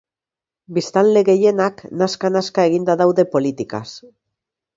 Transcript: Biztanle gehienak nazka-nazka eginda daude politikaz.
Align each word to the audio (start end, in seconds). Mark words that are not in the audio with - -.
Biztanle 0.77 1.21
gehienak 1.27 1.83
nazka-nazka 1.99 2.67
eginda 2.71 2.97
daude 3.03 3.27
politikaz. 3.37 3.85